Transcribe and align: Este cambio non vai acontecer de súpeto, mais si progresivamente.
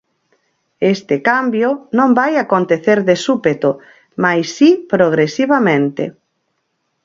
Este 0.93 1.15
cambio 1.29 1.69
non 1.97 2.09
vai 2.19 2.33
acontecer 2.37 2.99
de 3.09 3.15
súpeto, 3.25 3.71
mais 4.23 4.45
si 4.57 4.69
progresivamente. 4.93 6.03